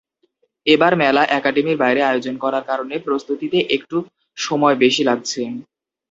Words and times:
এবার 0.67 0.93
মেলা 1.01 1.23
একাডেমির 1.37 1.81
বাইরে 1.83 2.01
আয়োজন 2.05 2.35
করার 2.43 2.63
কারণে 2.69 2.95
প্রস্তুতিতে 3.07 3.57
একটু 3.75 3.97
সময় 4.37 4.75
বেশি 4.83 5.01
লাগছে। 5.09 5.41